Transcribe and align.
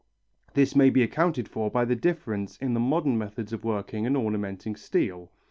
This 0.55 0.75
may 0.75 0.89
be 0.89 1.03
accounted 1.03 1.47
for 1.47 1.69
by 1.69 1.85
the 1.85 1.95
difference 1.95 2.57
in 2.57 2.73
the 2.73 2.79
modern 2.79 3.19
methods 3.19 3.53
of 3.53 3.63
working 3.63 4.07
and 4.07 4.17
ornamenting 4.17 4.75
steel. 4.75 5.31